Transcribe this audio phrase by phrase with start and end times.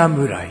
[0.00, 0.48] 侍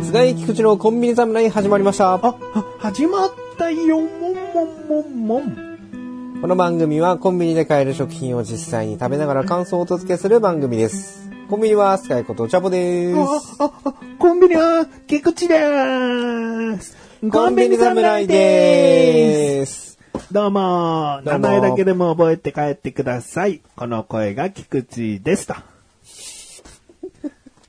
[0.00, 2.14] 津田井菊池のコンビニ侍始まりました。
[2.14, 2.36] あ、あ
[2.78, 4.30] 始まったよ、もんも
[4.64, 6.40] んもんもん。
[6.40, 11.28] この番組はコンビニで買える食品を実際に食べながら感想をお届けする番組です。
[11.50, 16.97] コンビニはスカイことお茶ぼであす。、あ、あコンビニは、菊池でーす。
[17.20, 19.98] コンビニ侍でーす。
[20.30, 23.60] どうも、どうも名前だけでも覚えて帰ってください。
[23.74, 25.56] この声が菊池ですと。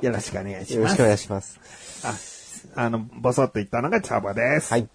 [0.01, 0.73] よろしくお願いします。
[0.75, 2.69] よろしくお願いします。
[2.75, 4.71] ああの、ボソッと言ったのがチャボです。
[4.71, 4.87] はい。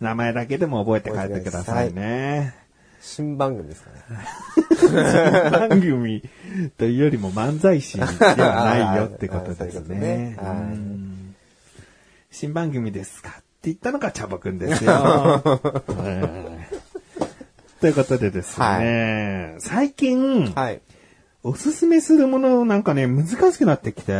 [0.00, 2.56] 名前だけでも覚えて帰ってくださいね。
[3.00, 3.90] 新番組ですか
[4.90, 5.68] ね。
[5.68, 6.22] 番組
[6.76, 10.36] というよりも漫才師ではないよってことですね。
[12.32, 14.92] 新番組ですか言ったのがチャボくんですよ。
[14.94, 16.22] う ん
[17.80, 20.80] ということでですね、最近、はい。
[21.44, 24.12] おすすめするものなんかね、難しくなってきて、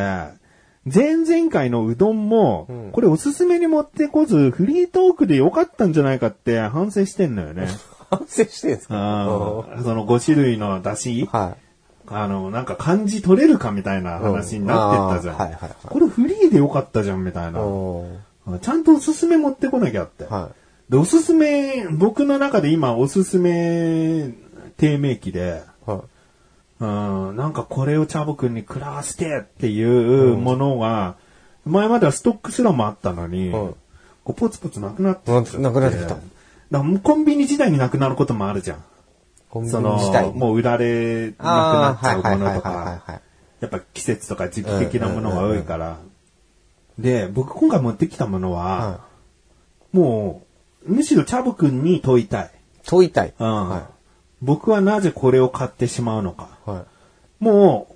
[0.93, 7.69] 前々回のうどんも、うんこれおすすめに持ってこず、フリートークでよかったんじゃないかって反省してんのよね。
[8.11, 8.95] 反省してんすか？
[9.85, 11.57] その5種類の出汁、は
[12.09, 15.35] あの、なんか漢字取れるかみたいな話になってったじゃん。
[15.37, 17.53] うんあーはいはいはいこれフリーでよかったじゃんみたいい。
[17.53, 17.61] な。
[18.61, 20.25] ちゃんとおすすめ持ってこなきゃって。
[20.25, 20.51] は
[20.91, 24.35] で、おすすめ、僕の中で今おすすめ
[24.77, 25.91] 低迷期で、い。
[25.91, 26.01] はい。
[26.81, 31.17] うん、なんかこれをチャボくんに食らわしてっていうものが、
[31.65, 33.75] 前まではストックすらもあったのに、うん
[34.25, 36.17] こうポツポツなくなってななくなってきた
[36.71, 38.85] だもうコンビニ自体になくなることもあるじゃん。
[39.51, 39.99] コンビニその。
[40.33, 43.21] もう売られなくなっちゃうものとか、はい
[43.61, 45.99] やっぱ季節とか時期的なものが多いから。
[46.99, 49.01] で、僕今回持ってきたものは、は
[49.93, 50.43] も
[50.87, 52.51] う、むしろチャボくんに問いたい。
[52.85, 53.35] 問いたい。
[53.39, 53.91] うんは
[54.41, 56.49] 僕はなぜこれを買ってしまうのか。
[56.67, 56.71] い。
[56.71, 57.45] はい。
[57.45, 57.95] も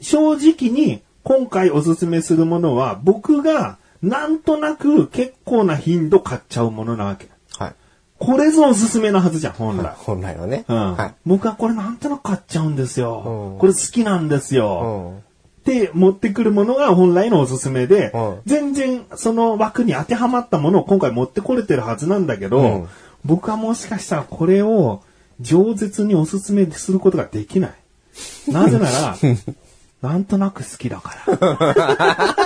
[0.00, 7.28] う、正直に今回おすすめするものは僕がなんとなく結構な頻度買っちゃうものなわけ。
[7.58, 7.74] はい。
[8.18, 9.94] これぞおすすめのはずじゃん、本来。
[9.96, 10.64] 本来はね。
[10.68, 11.14] うんはい。
[11.26, 13.52] 僕はこれなんとなく買っちゃうんですよ。
[13.54, 15.20] うんこれ好きなんですよ。
[15.68, 22.88] て持ってくるものが本来のおすすめで、うん全然その枠に当てはまったものを今回持ってこれてるはずなんだけど、うん
[23.24, 25.02] 僕はもしかしたらこれを
[25.42, 27.72] 饒舌におすすめすることができない。
[28.46, 29.16] なぜなら、
[30.00, 32.36] なんとなく好きだから。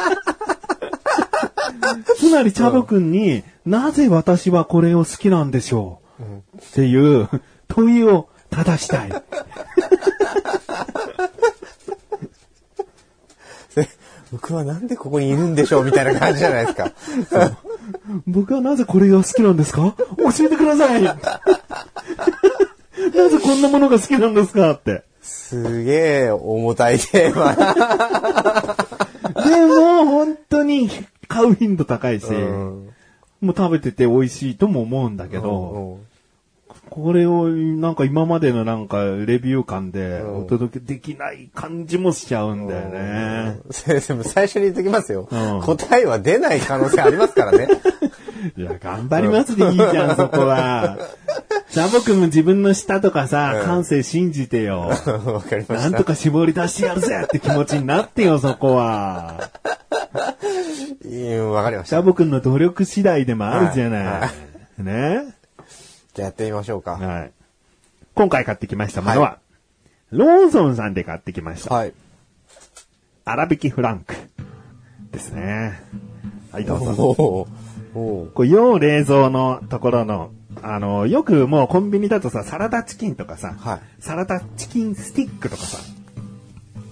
[2.17, 6.23] つまり、チャボくんに、なぜ私はこれを好きなんでしょう、
[6.59, 7.29] っていう
[7.69, 9.13] 問いを正したい。
[14.33, 16.91] 僕はなんでここにいるんでしょうみたいな感じじゃないですか。
[18.27, 19.95] 僕はなぜこれが好きなんですか？
[20.17, 21.19] 教えてください なぜ
[23.43, 25.03] こんなものが好きなんですかって。
[25.23, 27.55] すげえ重たいテーマ。
[29.45, 30.89] でも、本当に
[31.29, 32.89] 買う頻度高いし、うん
[33.41, 36.12] もう食べてて美味しいとも思うんだけど、うん
[36.91, 43.59] これをなんか今までのなんかレビュー感でうんお届けできない感じもしちゃうんだよね。
[43.71, 47.69] 先生も最初に言っときますよ、うん答えは出ない可能性ありますからね。
[48.57, 50.99] いや、頑張りますでいいじゃん、そこは。
[51.71, 54.91] ジャボ君も自分の舌とかさ、うん感性信じてよ。
[55.25, 55.75] わかりました。
[55.75, 59.51] なんとか絞り出してやるぜって気持ちになってよ、そこは。
[61.05, 61.97] うんわかりました。
[61.97, 64.05] シャボくんの努力次第でもあるじゃない。
[64.05, 64.31] は
[64.79, 65.42] ね
[66.15, 66.93] じゃあやってみましょうか。
[66.93, 67.33] はい。
[68.15, 69.39] 今回買ってきましたものは、
[70.11, 71.75] ローソンさんで買ってきました。
[71.75, 71.95] はい。
[73.25, 74.15] 粗挽きフランク
[75.11, 75.81] ですね。
[76.51, 77.47] はい、どうぞ。
[77.95, 80.31] おこう要冷蔵のところの、
[80.63, 85.79] あの、よくもうコンビニだとさ、サラダチキンとかさ、はいサラダチキンスティックとかさ、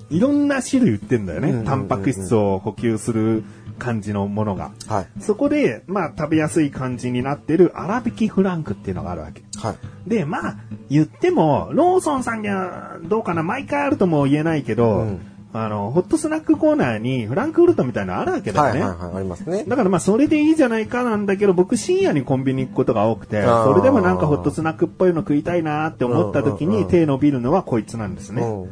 [0.08, 1.62] いろんな種類売ってんだよね。
[1.64, 3.44] タンパク質を補給する
[3.80, 4.70] 感じのものが。
[4.86, 5.06] はい。
[5.20, 9.42] そこで、まあ、食べやすい感じになってる粗挽きフランクっていうのがあるわけ。
[9.58, 9.76] はい。
[10.08, 10.56] で、まあ、
[10.88, 15.20] 言っても、ローソンさんにはどうかな、毎回あるとも言えないけど、うん
[15.52, 18.82] あの、ホットスナックコーナーにフランクフルトみたいなのあるわけだよね。
[18.82, 19.16] はいはいはい。
[19.16, 19.64] ありますね。
[19.66, 28.42] だからまあそれでいいじゃないかなんだけど、僕深夜にコンビニ行くことが多くて、それでもなんかホットスナックっぽいの食いたいなって思った時に手伸びるのはこいつなんですね。
[28.42, 28.70] うん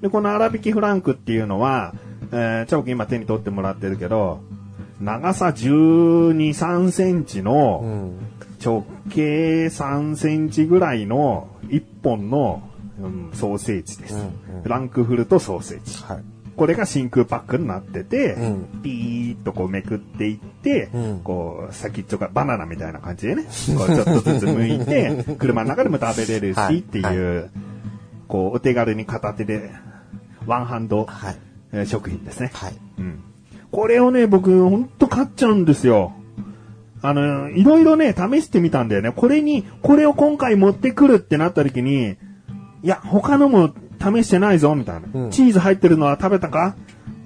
[0.00, 1.94] で、この粗挽きフランクっていうのは、
[2.32, 4.40] えー、チャ今手に取ってもらってるけど、
[5.00, 8.18] 長さ12、3センチうのん。
[8.62, 12.62] 直径3センチぐらいの1本の、
[13.00, 14.20] うんソーセージです、うん
[14.56, 16.02] うんフランクフルトソーセージ。
[16.04, 16.22] はい。
[16.54, 27.50] これが真空パックになってて、うんピーッとこうめくっていって、うんこう先っちょがバナナみたいな感じでね、こうちょっとずつ剥いて、車の中でも食べれるはいしっていう、
[28.28, 29.70] こうお手軽に片手で
[30.46, 31.38] ワンハンド、はい。
[31.72, 32.50] えー食品ですね。
[32.54, 32.74] はい。
[32.98, 33.22] うん。
[33.70, 36.12] これをね、僕、ほんと買っちゃうんですよ。
[37.02, 39.12] あの、いろいろね、試してみたんだよね。
[39.12, 42.16] これに、これを今回持ってくるってなった時に、
[42.82, 43.70] いや、他のも
[44.00, 45.08] 試してないぞ、みたいな。
[45.12, 46.74] うんチーズ入ってるのは食べたか？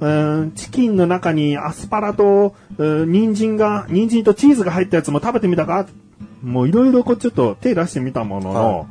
[0.01, 5.87] うーんチキンの中にアスパラと、うー人参が、人参とチーズが入ったやつも食べてみたか？
[6.43, 8.87] もういろいろこうちょっと手出してみたものの、は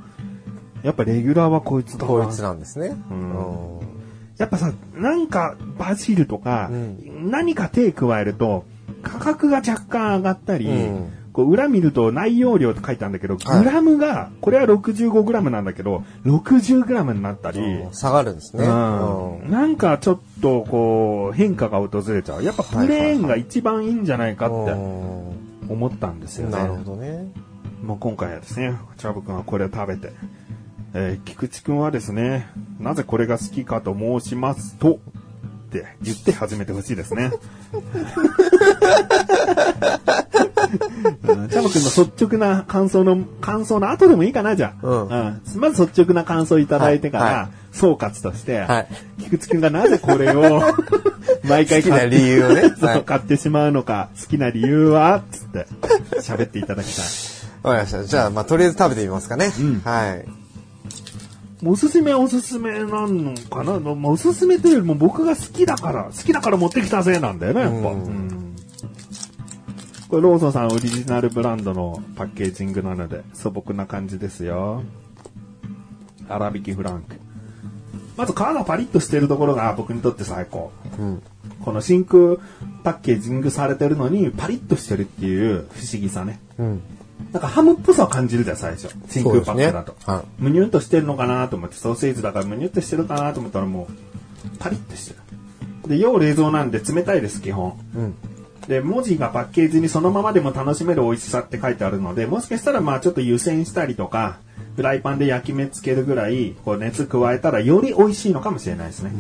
[0.82, 2.90] やっぱレギュラーはこいつだなこいつなんですね。
[2.90, 3.80] ん
[4.44, 8.66] やっぱさ、なんかバジルとか、うん何か手加えると、
[9.02, 18.68] 価格が若干上がったり、うんこう裏見ると内容量って書いてあるんだけど、はいグラムが、これは65グラムなんだけど、60グラムになったり、うん下がるんですね。
[18.68, 22.44] なんかちょっとこう変化が訪れちゃう。
[22.44, 24.74] やっぱプレーンが一番いいんじゃないかって
[25.70, 26.58] 思ったんですよね。
[26.58, 27.32] なるほどね。
[27.82, 30.12] もう今回はですね、チャブ君はこれを食べて、
[30.94, 32.48] えー菊池君はですね、
[32.80, 35.00] なぜこれが好きかと申しますと、
[35.70, 37.32] って言って始めてほしいですね。
[41.24, 44.88] うんチャブ君の率直な感想の、感想の後でもいいかな、じゃあ。
[44.88, 48.88] うんまず率直な感想いただいてから、はいはい総括として、はい
[49.20, 50.62] 菊池君がなぜこれを
[51.50, 55.24] 毎回好きな理由をね はい買ってしまうのか、好きな理由は？
[55.32, 55.66] つって
[56.22, 57.06] 喋っていただきたい。
[57.64, 58.04] わかりました。
[58.04, 59.52] じゃあ、まあ、とりあえず食べてみますかね。
[59.60, 60.43] うんはい。
[61.66, 67.78] おすすめはおすすめなのかな、まあ、おすすめというよりも僕が好きだから、好きだから持ってきたぜなんだよね、やっぱ。
[67.78, 68.34] うんうん
[70.14, 74.84] これローソンさんオリジナルブランドのパッケージングなので素朴な感じですよ。
[76.28, 77.16] 粗挽きフランク。
[78.16, 80.72] まず皮がパリッとしてるところが僕にとって最高。
[81.00, 81.24] うん。
[81.66, 82.38] この真空
[82.84, 86.40] パッケージングされてるのにパリッとしてるっていう不思議さね。
[86.60, 86.84] うん。
[87.32, 88.90] なんかハムっぽさを感じるじゃん、最初。
[89.10, 89.92] 真空パックだと。
[89.94, 95.16] ねはいむにゅんとしてるのかなと思って、ソーセージだからむにゅっとしてるかなと思ったらもう、パリッとして
[95.84, 95.90] る。
[95.90, 97.78] で、要冷蔵なんで冷たいです、基本。
[97.96, 98.16] うん。
[98.68, 104.38] で、文字がパッケージにそのままでも楽しめる美味しさって書いてあるので、もしかしたらまあちょっと湯煎したりとか、
[104.76, 109.12] フライパンで焼き目つけるぐらい、こう熱加えたらより美味しいのかもしれないですね。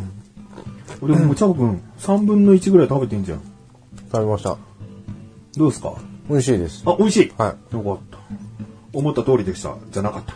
[1.02, 3.42] 俺もうチャボくん、3分の1ぐらい食べてんじゃん。
[4.12, 4.58] 食べました。
[5.58, 5.94] どうですか？
[6.30, 6.84] 美味しいです。
[6.86, 7.34] あ、美味しい。
[7.38, 8.18] はよかった。
[8.94, 9.76] 思った通りでした。
[9.92, 10.36] じゃなかった。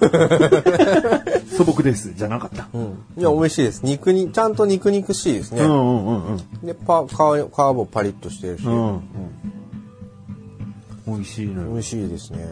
[1.56, 2.14] 素朴です。
[2.14, 2.68] じゃなかった。
[2.72, 3.04] うん。
[3.18, 3.82] いや、美味しいです。
[3.84, 5.62] 肉に、ちゃんと肉肉しいですね。
[5.62, 6.66] うんうんうんうん。
[6.66, 8.66] で、パ、皮、皮もパリッとしてるし。
[8.66, 9.00] うん。
[11.06, 11.72] 美味しいのよ。
[11.72, 12.46] 美味しいですね。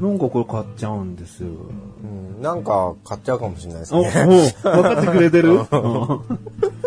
[0.00, 1.48] なんかこれ買っちゃうんですよ。
[1.48, 2.42] うん。
[2.42, 4.54] なんか、買っちゃうかもしれないですね。
[4.62, 5.58] 分かってくれてる？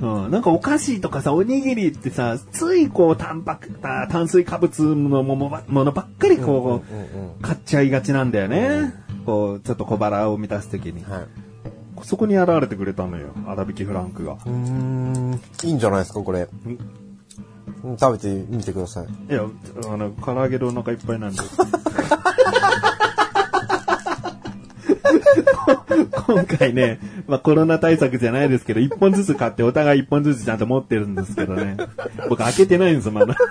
[0.00, 8.94] うんうん、なんかお菓子とかさ、おにぎりってさ、ついこう、タンパク、た炭水化物のものばものばっかりこう、うんうんうん買っちゃいがちなんだよね。
[9.24, 11.04] こう、ちょっと小腹を満たすときに。
[11.04, 11.26] はい。
[12.02, 13.28] そこに現れてくれたのよ。
[13.46, 14.32] 粗挽きフランクが。
[14.34, 15.40] うーん。
[15.64, 16.48] いいんじゃないですか、これ。
[16.66, 16.78] うん
[17.98, 19.32] 食べてみてください。
[19.32, 19.42] いや、
[19.88, 21.38] あの、唐揚げでお腹いっぱいなんで。
[26.26, 31.76] 今回ね、まあコロナ対策じゃないですけど、一本ずつ買ってお互い一本ずつちゃんと持ってるんですけどね。
[32.28, 33.36] 僕開けてないんですよ、まだ。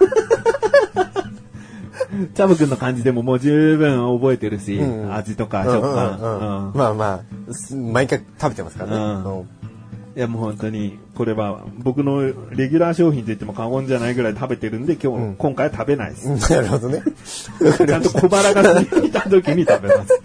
[2.33, 6.71] チャブ君の感じでももう十分覚えてるし、うん味とかうん食うんうん感。
[6.73, 8.97] うんまあまあ、す毎回食べてますからね。
[8.97, 9.49] うんうん
[10.15, 12.21] いやもう本当に、これは僕の
[12.51, 16.29] レギュラー商品と言っても過言じゃないぐらい食べてるんで、今日、うん今回は食べないです。
[16.53, 17.03] なるほどね。
[17.85, 20.21] ちゃんと小腹が空いた時に食べます。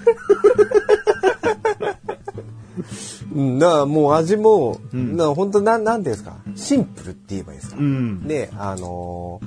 [3.35, 7.77] うん、だからもう味も、んな本当なん、なんていうんですか、シンプルって言えばいいですか？
[7.79, 8.27] うん。
[8.27, 9.41] で、あの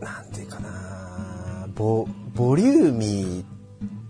[0.00, 3.44] ーなんていうかな、ボ、ボリューミ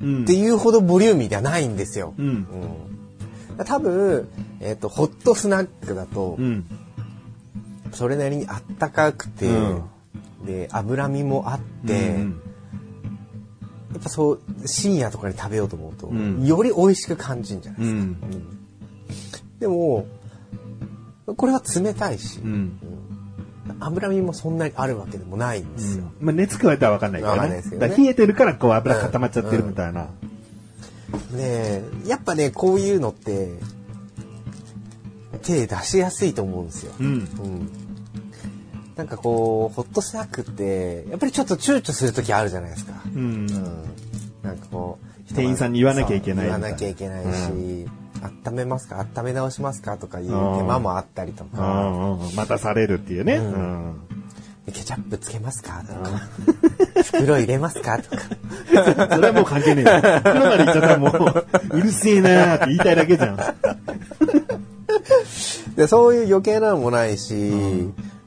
[0.00, 2.14] うんーっていうほどボリューミーではないんですよ。
[2.18, 2.26] うん。
[2.26, 4.28] うん多分、
[4.60, 6.64] えっ、と、ホットスナックだとう、ん。
[7.92, 9.82] それなりにあったかくて、うん
[10.44, 12.40] で、脂身もあって、うん
[13.94, 17.98] やっぱそう、深夜とかに食べようと思うと、うんより美味しく感じるんじゃないですか。
[17.98, 18.16] うん。
[19.60, 20.06] でも、
[21.36, 22.78] これは冷たいし、うん。
[23.80, 26.04] 脂身もそんなにあるわけでもないんですよ。
[26.20, 27.54] まあ、熱加えたらわかんないからわかんね。
[27.54, 30.08] ないですけどね冷えてるからこう油固まっちゃってるみたいな。
[31.32, 33.52] で、やっぱね、こういうのって、
[35.42, 36.92] 手出しやすいと思うんですよ。
[36.98, 37.28] うん。
[38.96, 42.92] うんなんかこう、ホットスナックって、やっぱりちょっと躊躇するときあるじゃないですか。
[43.12, 43.20] うん。
[43.20, 43.46] うん。
[44.44, 44.98] なんかこ
[45.30, 47.88] う、店員さんに言わなきゃいけない言わなきゃいけないし、
[48.46, 49.04] 温めますか？
[49.16, 49.96] 温め直しますか？
[49.98, 50.32] とかいう手
[50.62, 53.34] 間もあったりとか、うんうんまたされるっていうね。
[53.38, 54.00] うん。
[54.66, 55.82] ケチャップつけますか？
[55.86, 56.10] とか、
[57.18, 57.98] 袋入れますか？
[57.98, 58.22] とか。
[59.16, 60.00] それはもう関係ねえよ。
[60.20, 61.46] 袋まで言っちゃったらもう、
[61.76, 63.36] うるせえなーって言いたいだけじゃん。
[65.74, 67.34] で、そういう余計なのもないし、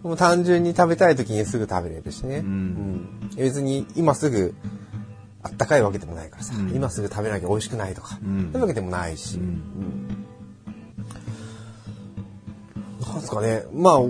[0.04, 2.38] もう単純に食べたい時にすぐ食べれるしね。
[2.38, 3.30] うん。
[3.36, 4.54] 別に今すぐ
[5.44, 8.20] あったかいわけでもないからさ、今すぐ食べなきゃ美味しくないとか、ん。
[8.20, 9.38] そういうわけでもないし。
[9.38, 10.26] うん。
[13.02, 14.02] なんですかね、まあ、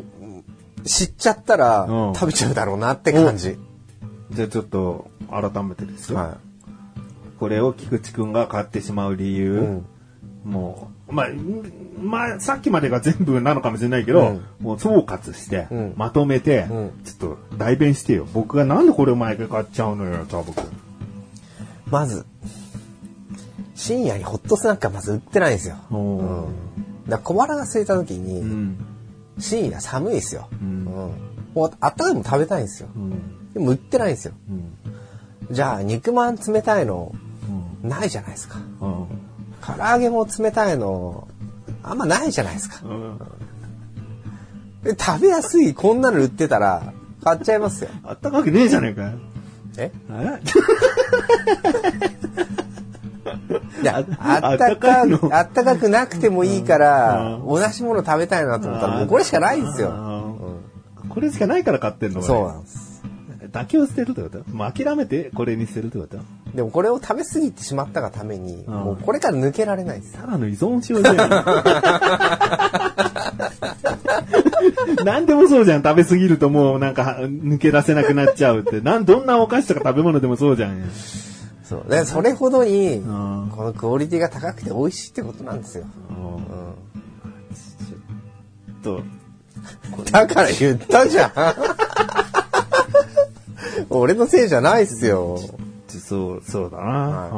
[0.83, 2.13] 知っちゃったらうん。
[2.13, 3.57] 食べちゃうだろうなって感じ。
[4.31, 6.17] じゃあちょっと、改めてですよ。
[6.17, 6.37] は
[7.39, 9.83] これを菊池くんが買ってしまう理由。
[10.45, 10.51] うん。
[10.51, 11.63] もう、まあ、ん
[12.01, 18.27] まあ、さっきまでが全部なのかもしれないけど、うんもう総括して、うんまとめて、うんちょっと代弁してよ。
[18.33, 20.63] 僕がなんでこれを毎回買っちゃうのよ、チャボくん。
[20.63, 20.67] い。
[21.89, 22.25] まず、
[23.75, 25.77] 深夜にホットスナックはまず売ってないんですよ。
[27.07, 28.77] だ小腹が空いた時に、うん。
[29.39, 30.49] 深夜寒いですよ。
[31.53, 32.89] もうあったかいもの食べたいんですよ。
[32.95, 33.53] うん。
[33.53, 34.33] でも売ってないんですよ。
[34.49, 35.53] うん。
[35.55, 37.15] じゃあ、肉まん冷たいの、
[37.83, 37.89] うん。
[37.89, 38.59] ないじゃないですか。
[39.67, 39.75] うん。
[39.75, 41.27] 唐揚げも冷たいの、
[41.83, 42.79] あんまないじゃないですか。
[42.85, 43.17] うん。
[44.83, 47.89] で食べやすい、こんなの売ってたら、買っちゃいますよ。
[48.03, 49.11] あったかくねえじゃねえかよ。
[49.77, 49.91] え？
[50.09, 50.39] あ
[53.81, 59.89] いや、ああったかあったかいのあったかくなくてもいいから、うん同じもの食べたいなと思ったら、もうこれしかないんですよ。
[59.91, 63.03] あーこれしかないから買ってんのそうなんです。
[63.51, 64.43] 妥協してるってこと？
[64.51, 66.17] もう諦めてこれにしてるってこと？
[66.57, 70.13] でもこれを食べ過ぎてしまったがために、うんもうこれから抜けられないです。
[70.13, 71.17] ただの依存症じゃん。
[75.05, 75.83] 何でもそうじゃん。
[75.83, 78.81] 食べ過ぎるともうなんかは抜け出せなくなっちゃうって。
[78.81, 80.81] なん、どんなお菓子とか食べ物でもそうじゃん。
[81.63, 81.91] そう。
[81.91, 85.85] で、それほどに、んこのクオリティが高くて美味しいってことなんですよ。
[88.81, 89.03] と、
[90.11, 91.31] だから言ったじゃん。
[93.91, 95.37] 俺のせいじゃないっすよ。
[96.07, 96.83] そう、そうだな。
[96.83, 97.31] はい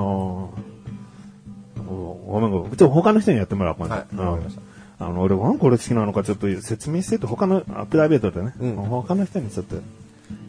[1.90, 2.70] ごめんごめん。
[2.70, 9.78] ちょっと他の人にやってもらおう、今度はいうんわかりましたあの、俺がこれ好きなのかちょっと説明してと他の、あプライベートでね、うん他の人にちょっと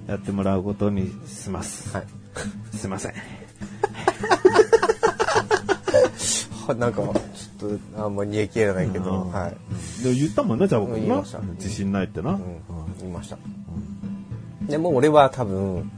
[0.06, 1.96] やってもらうことにします。
[1.96, 2.06] はい。
[2.76, 3.14] すいません。
[6.78, 9.56] なんか、ちょっと、あんま煮え切れないけど、うんはい。
[10.02, 11.24] でも言ったもんね、じゃあ僕な。
[11.54, 12.32] 自信ないってな。
[12.32, 12.40] うん、
[13.00, 13.38] 言いました。
[14.68, 15.90] でも俺は多分、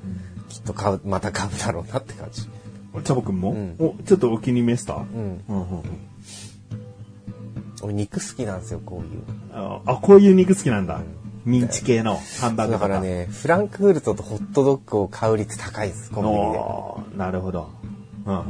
[0.53, 2.43] きっと買う、また買うだろうなって感じ。
[2.43, 5.03] チャボくんも、うんお、ちょっとお気に召した、うん。
[5.03, 5.83] うんうんうん
[7.85, 9.23] 俺肉好きなんですよ、こういう。
[9.53, 11.01] ああ、こういう肉好きなんだ。
[11.45, 12.89] ミンチ系のハンバーグだとか。
[12.89, 17.19] からね、フランクフルトとホットドッグを買う率高いです、コンビニで。
[17.19, 17.71] なるほど。
[18.27, 18.45] うんうん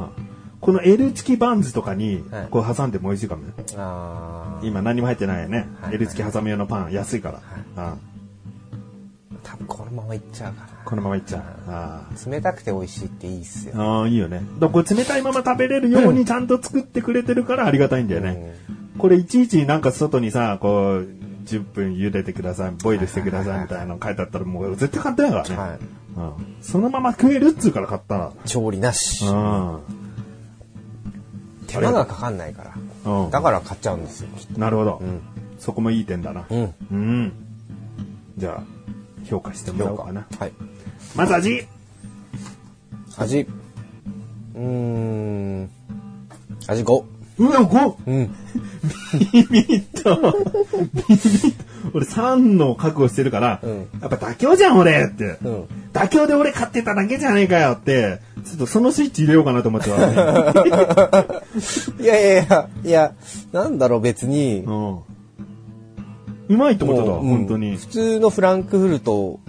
[0.61, 3.53] この L チキバンズとかにはい、こう挟んでも美味しいかもね。
[3.77, 5.67] あー今何も入ってないよね。
[5.81, 7.41] はい L チキ挟む用のパン、安いから。
[7.77, 8.12] うん多分
[9.67, 11.43] このままいっちゃうかこのままいっちゃう。
[11.69, 12.31] あな。
[12.31, 13.75] 冷たくて美味しいっていいっすよ。
[13.77, 14.43] あああ、いいよね。
[14.59, 18.57] だこれ冷たいまま食べれるようにちゃんと作ってくれてるからありがたいんだよね。
[18.99, 21.09] これいちいちなんか外にさ、こう、
[21.45, 25.57] 10分茹でてください、ボイルしてくださいみたいなの書いてあったらもう絶対簡単やからね。
[25.57, 25.79] はい。
[26.15, 28.33] うん、そのまま食えるっつうから買ったら。
[28.45, 29.25] 調理なし。
[29.25, 29.81] う
[31.67, 33.11] 手間がかかんないから。
[33.13, 33.25] ん。
[33.25, 33.31] うん。
[33.31, 34.29] だから買っちゃうんですよ。
[34.59, 35.21] なるほど、うん。
[35.59, 36.45] そこもいい点だな。
[36.51, 36.75] うん。
[36.91, 37.33] うん。
[38.37, 38.63] じゃあ、
[39.25, 40.27] 評価してもらおうかな。
[40.39, 40.53] はい。
[41.15, 41.67] まず味
[43.17, 43.41] 味。
[43.41, 45.71] うーん。
[46.67, 47.05] 味5。
[47.39, 47.95] うわ、5!
[48.07, 48.35] うん。
[49.33, 50.37] ビビッと。
[51.09, 51.55] ビビッ
[51.95, 59.97] 俺3の覚悟してるから、うんやっぱ妥協じゃん俺って、うん妥協で俺買ってただけじゃねえかよって、ちょっとそのスイッチ入れようかなと思ってた、
[62.01, 63.13] いやいやいや、いや、
[63.53, 64.99] なんだろう別に、うん。
[66.53, 67.77] うまいってことだ、もううん本当に。
[67.77, 69.41] 普通のフランクフルト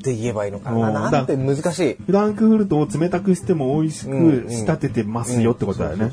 [0.00, 0.88] って言えばいいのかな。
[0.88, 1.96] うんなんて難しい。
[2.06, 6.12] フランクフルトを冷たくしても美味しうんく仕立ててますよってことだよね。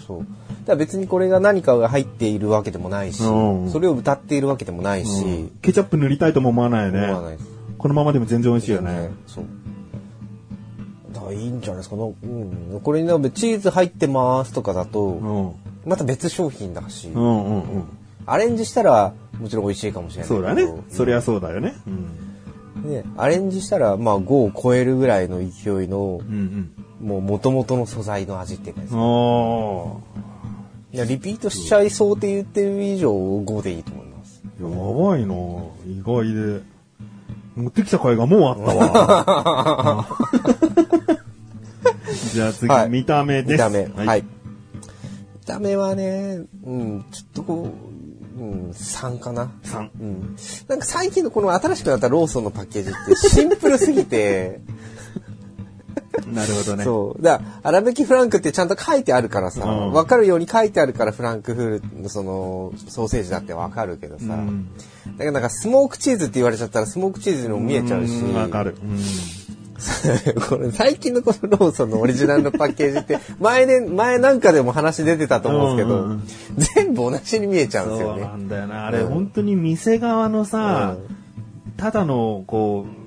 [0.66, 7.38] だ別にこれが何かが入っているわけでもないし、うんそれを歌っているわけでもないし、うんケチャップ塗りたいとも思わないよね。
[7.78, 9.12] このままでも全然美味しいよね。
[9.28, 9.46] そう。
[11.14, 11.96] だからいいんじゃないですか。
[11.96, 15.73] のうん、これにねチーズ入ってますとかだと、うん。
[15.86, 17.84] また別商品だし、うんうんうん。
[18.26, 20.42] アレンジしたらもちろん美味しいかもしれないけど。
[20.42, 20.84] そうだね。
[20.90, 21.76] そりゃそうだよね。
[21.88, 22.90] うん。
[22.90, 26.72] ね、アレンジしたら、まあ5を超えるぐらいの勢いの、うん
[27.02, 28.94] もう元々の素材の味っていうかです
[31.06, 34.42] リピートしちゃいそうって言ってる以上5でいいと思います。
[34.62, 34.64] ー。
[34.64, 34.70] や
[35.10, 35.36] ばいな
[35.86, 36.62] 意外で。
[37.56, 40.08] 持ってきた甲斐がもうあったわ。
[42.32, 43.52] じゃあ次、はい見た目です。
[43.54, 43.86] 見た目。
[44.06, 44.24] はい。
[45.44, 47.74] た目はね、うん、ちょっとこ
[48.38, 49.52] う、うん、3かな。
[49.64, 49.90] 3。
[50.00, 50.36] うん。
[50.68, 54.62] なんか最近のこの新しくなったローソンのパッケージってシンプルすぎて、
[56.32, 56.84] なるほどね。
[56.84, 57.22] そう。
[57.22, 64.70] だから、粗挽きフランクってちゃんと書いてあるからさ、うんわ、かるように書いてあるからフランクフルトのその、ソーセージだってわかるけどさ、うん
[65.06, 68.76] だからなんかスモークチーズって言われちゃったらスモークチーズにも見えちゃうし、んわかる。
[69.84, 76.24] う んこれ最近のこのローソンのオリジナルのパッケージって、 前で、前なんかでも話出てたと思うんですけど、うんうん
[76.76, 78.36] 全部同じに見えちゃうんですよねそうな。
[78.36, 78.88] んだよな。
[78.88, 80.96] あれ、うん本当に店側のさ、
[81.78, 83.03] ただの、こう、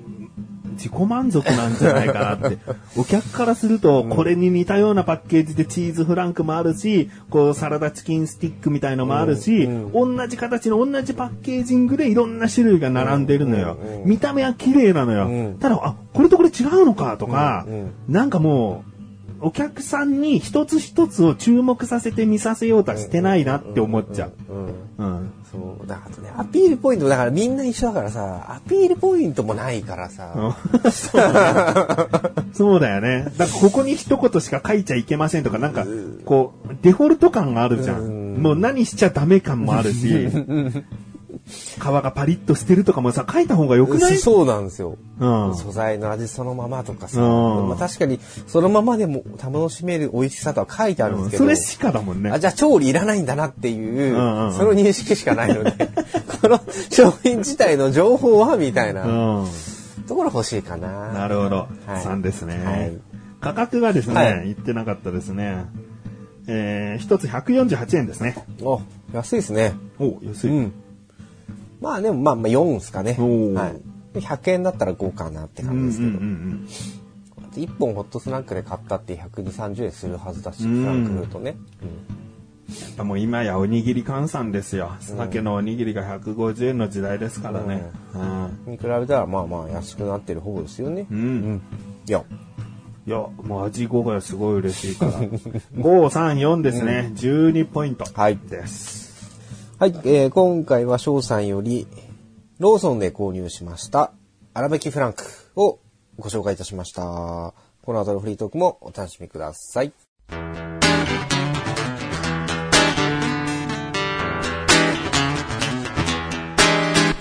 [0.77, 2.57] 自己満足なんじゃないかなって。
[2.95, 13.77] お客からすると、これに似たようなパッケージでチーズフランクもあるし、こう、サラダチキンスティックみたいのもあるし、同じ形の同じパッケージングでいろんな種類が並んでるのよ。
[14.05, 15.27] 見た目は綺麗なのよ。
[15.27, 18.96] うんただ、あ、これとこれ違うのかとか、うんなんかもう、
[19.41, 24.33] お客さんに一つ一つを注目させて見させようとはしてないなって思っちゃう。
[24.49, 24.65] うん
[24.97, 25.33] うん。
[25.51, 25.87] そう。
[25.87, 30.55] だからね、アピールポイント、だからみんな一緒だからさ、アピールポイントもないからさ、
[32.53, 33.25] そうだよね。
[33.37, 35.85] だからここに一言しか書いちゃいけませんとか、なんか、
[36.25, 38.37] こう、デフォルト感があるじゃん。
[38.37, 40.27] もう何しちゃダメ感もあるし、
[41.47, 44.17] 皮がパリッとしてるとかもさ、書いた方がよくない？
[44.17, 44.97] そうなんですよ。
[45.19, 45.55] うん。
[45.55, 52.39] 素材の味そのままとかさ、うんまあ、確かにそのままでも楽しめる美味しさとは書いてあるんですけど、それしかだもんねあ。
[52.39, 55.71] じゃあ調理いらないんだなっていう、うんうんうんその認識しかないので、
[56.41, 56.59] この
[56.91, 59.47] 商品自体の情報はみたいなうん。
[60.07, 61.11] ところ欲しいかな。
[61.11, 61.67] なるほど。
[61.85, 62.63] はい3ですね。
[62.65, 62.97] はい
[63.39, 65.65] 価格がですね、はい言ってなかったですね。
[66.47, 68.35] えー、一つ148円ですね。
[68.61, 68.81] お、
[69.13, 69.73] 安いですね。
[69.99, 70.51] お安い。
[70.51, 70.73] うん。
[71.81, 73.13] まあでもまあまあ4ですかね。
[73.13, 74.13] はい。
[74.13, 76.23] で100円だったら5かなってうんうんう感じですけど。
[76.25, 76.67] ん
[77.57, 81.57] 1本ホットスナックで買ったって120、30円するはずだし、うんフランクフルトね。
[82.69, 84.91] やっぱもう今やおにぎり換算ですよ。
[84.99, 87.89] 酒のおにぎりが150円の時代ですからね。
[88.13, 88.21] うん。
[88.21, 91.07] うんに比べたらまあまあ安くなってる方ですよね。
[91.09, 91.21] うんう
[91.53, 91.61] ん。
[92.07, 92.23] いや、
[93.07, 95.11] いや、もう味5がすごい嬉しいから。
[95.13, 95.31] 5、
[95.77, 97.11] 3、4ですね。
[97.15, 98.05] 12ポイント。
[98.13, 99.06] はいです。
[99.79, 101.85] はい、えー今回は翔さんより、
[102.57, 104.11] ローソンで購入しました、
[104.55, 105.23] 粗挽きフランク
[105.55, 105.77] を
[106.17, 107.03] ご紹介いたしました。
[107.03, 107.53] こ
[107.93, 109.93] の後のフリートークもお楽しみください。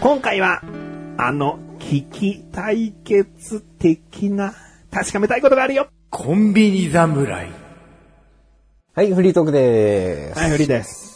[0.00, 0.62] 今回は、
[1.18, 4.54] あの、危機対決的な、
[4.90, 5.88] 確かめたいことがあるよ。
[6.08, 7.50] コンビニ侍。
[8.94, 10.38] はい、フリートークでーす。
[10.38, 11.15] はい、フリです。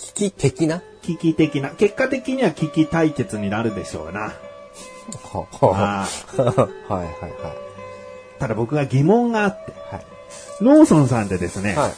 [0.00, 0.82] 危機的な？
[1.02, 4.32] 危機的な、結果的には危機対決になるでしょうな。
[5.32, 6.06] はは
[6.38, 6.42] あ
[6.92, 7.32] はいはいはい。
[8.38, 10.04] ただ僕が疑問があって、はい。
[10.60, 11.92] ローソンさんでですね、はい。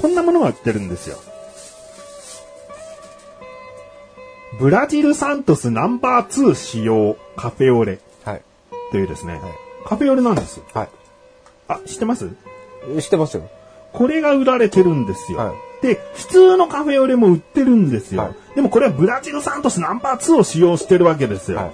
[0.00, 1.18] こんなものが売ってるんですよ。
[4.58, 8.42] ブラジルサントスナンバー2使用カフェオレはい。
[8.90, 9.42] というですね、はい
[9.84, 10.64] カフェオレなんですよ。
[10.74, 10.88] は
[11.66, 12.30] あ、知ってます？
[12.96, 13.02] い。
[13.02, 13.48] 知ってますよ。
[13.92, 15.38] これが売られてるんですよ。
[15.38, 18.22] はで、普通のカフェオレも売ってるんですよ。
[18.22, 21.58] はいでもこれはブラジルサントスナンバー2を使用してるわけですよ。
[21.58, 21.72] はい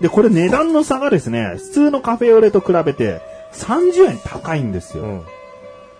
[0.00, 3.20] で、これ値段の差がですね、普通のカフェオレと比べて
[3.52, 5.02] 30円高いんですよ。
[5.02, 5.22] うん。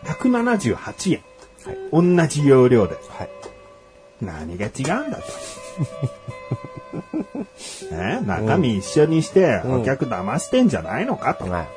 [0.05, 1.23] 178円。
[1.67, 1.79] はい。
[1.93, 2.95] 同じ容量で。
[3.11, 3.31] はい。
[4.23, 5.23] 何が違うんだと。
[7.95, 11.45] ね、中身一緒にしてうんお客騙してんじゃないのかと。
[11.51, 11.69] はい。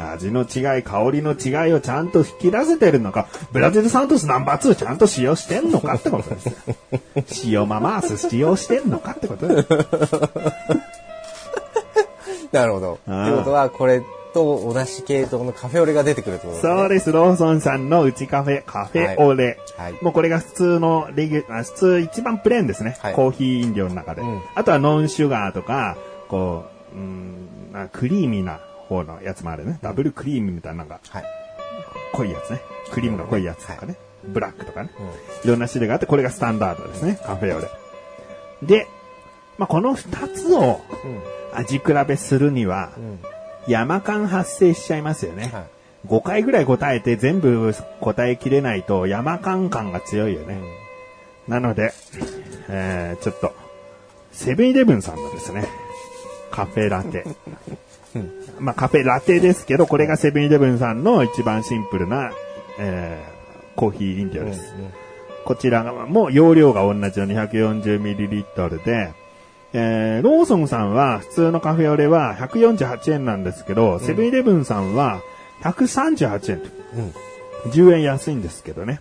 [0.00, 6.52] 味の違い、香りの違いをちゃんと引き出せてるのか、ブラジルサントスナンバー2ちゃんと使用してんのかってことですよ。
[7.62, 9.68] 塩ママース使用してんのかってことです。
[12.52, 12.94] なるほど。
[12.94, 13.02] って
[13.36, 16.72] ことは、これと同じ系統のカフェオレが出てくるってことですね。
[16.78, 19.58] そうです、ローソンさんのうちカフェ、カフェオレ。
[19.76, 22.96] はいはいもうこれが普通のレギュあ普通一番プレーンですね。
[23.00, 24.22] はいコーヒー飲料の中で。
[24.22, 25.96] うんあとはノンシュガーとか、
[26.28, 28.60] こう、うんあクリーミーな
[28.90, 29.78] 方のやつもあるね。
[29.80, 31.24] ダブルクリームみたいなのがはい。
[32.12, 32.60] 濃いやつね。
[32.90, 33.96] クリームが濃いやつとかね。
[34.24, 34.90] ブラックとかね。
[35.44, 37.18] いろんな種類があって、これがスタンダードですね。
[37.24, 37.68] カフェオレ。
[38.62, 38.88] で、
[39.56, 40.80] まあ、この二つを
[41.54, 42.90] 味比べするには。
[43.68, 45.50] 山間発生しちゃいますよね。
[45.52, 45.64] はい。
[46.08, 50.58] 5回ぐらい答えて全部答えきれないと山間感が強いよね。
[51.46, 51.92] なので、
[52.68, 53.52] えー、ちょっと、
[54.32, 55.66] セブンイレブンさんのですね、
[56.50, 57.24] カフェラテ。
[58.58, 62.30] まあカフェラテですけど、これがセブンイレブンさんの一番シンプルな、
[62.78, 64.74] えー、コーヒー飲料です。
[65.44, 69.12] こちらが、もう容量が同じの 240ml で、
[69.72, 75.22] えー、ローソンさんは普通のカフェオレは148円なんですけど、セブンイレブンさんは
[75.62, 76.66] 138円と。
[76.96, 77.70] うん。
[77.70, 79.00] 10円安いんですけどね。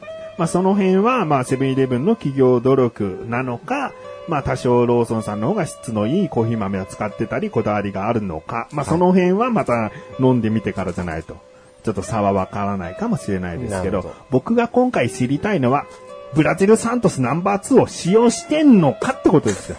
[0.00, 3.92] ままあその辺は、まあセブンイレブンの企業努力なのか、
[4.28, 11.36] まあ多少ローソンさんの方が質のいいコーヒー豆を使ってたり、こだわりがあるのか、まあその辺はまた飲んでみてからじゃないと、
[11.84, 15.86] ちょっと差はわからないかもしれないですけどど、僕が今回知りたいのは、
[16.34, 19.76] ブラジルサントスナンバー2を使用してんのかってことですよ。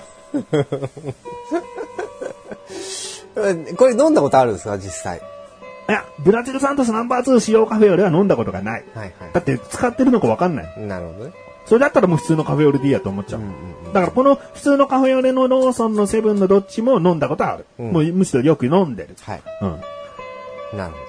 [3.35, 5.21] う んこれ飲んだことあるんですか、実際。
[5.89, 8.83] いや、ブラジルサントスナンバー2使用カフェオレは飲んだことがない。
[8.93, 10.65] はいだって使ってるのかわかんない。
[10.65, 10.81] はい。
[10.81, 11.31] なるほどね。
[11.65, 13.41] それだったらもう普通のカフェオレでいいやと思っちゃう。
[13.93, 17.65] だからこの普通のカフェオレのローソンのセブンのどっちも飲んだことある。
[17.79, 19.15] うんもうむしろよく飲んでる。
[19.21, 19.41] はい。
[19.61, 20.77] うん。
[20.77, 21.03] なるほど。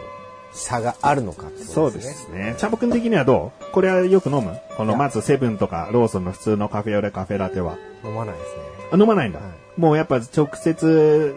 [0.52, 2.54] 差があるのかってことそうですね。
[2.58, 3.72] チャボくん的にはどう？
[3.72, 4.56] これはよく飲む？
[4.76, 7.76] このまずセブンとかローソンの普通のカフェオレカフェラテは。
[8.04, 8.62] 飲まないですね。
[8.92, 9.40] あ飲まないんだ。
[9.40, 11.34] はいもうやっぱ直接、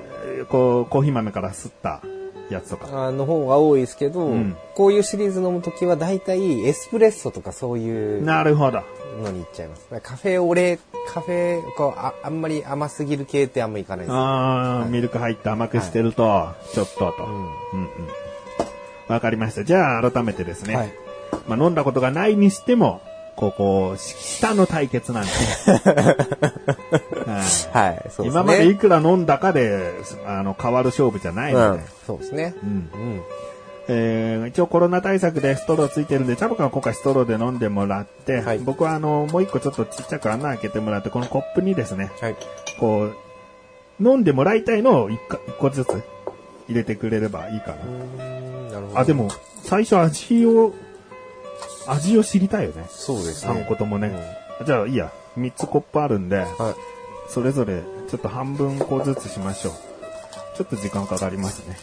[0.49, 2.03] こう、コーヒー豆から吸った
[2.49, 3.07] やつとか。
[3.07, 8.83] あの方が多いですけど、うんこういうシリーズ飲むときは大体エスプレッソとかそういうなるほど。
[9.23, 9.87] のに行っちゃいます。
[10.03, 10.77] カフェオレ、
[11.11, 14.15] カフェ、こうああんまり甘すぎる系ってあんまいかないです。
[14.15, 17.23] あー、ミルク入って甘くしてると、ちょっとと。
[17.23, 17.89] うんうんうん。
[19.07, 19.63] わかりました。
[19.63, 20.75] じゃあ改めてですね。
[20.75, 20.91] はい
[21.47, 23.01] まあ飲んだことがないにしても、
[23.37, 25.29] ここ、下の対決なんで。
[27.71, 28.29] はいはい、そうですね。
[28.29, 29.91] 今までいくら飲んだかで、
[30.25, 31.79] あの、変わる勝負じゃないので。
[31.79, 32.55] うん、そうですね。
[32.63, 33.21] うんうん。
[33.89, 42.35] えー一応コロナ対策でストローついてるんで、チャボくんは今回ストローで飲んでもらって、はい僕はあの、もう一個ちょっとちっちゃく穴開けてもらって、このコップにですね、はい。
[42.79, 43.15] こう、
[44.03, 45.89] 飲んでもらいたいのを一個一個ずつ
[46.67, 47.77] 入れてくれればいいかな。
[47.85, 48.17] うん
[48.71, 48.99] なるほど。
[48.99, 49.29] あ、でも、
[49.63, 50.73] 最初味を、
[51.87, 52.85] 味を知りたいよね。
[52.89, 53.51] そうですね。
[53.51, 54.11] 3個ともね。
[54.65, 56.47] じゃあいいや、3つコップあるんで、はい。
[57.29, 59.73] それぞれちょっと半分個ずつしましょう。
[60.57, 61.77] ちょっと時間かかりますね。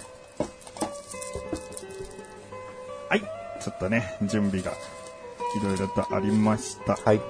[3.09, 3.21] はい。
[3.21, 6.97] ちょっとね、準備がいろいろとありました。
[6.97, 7.21] はい。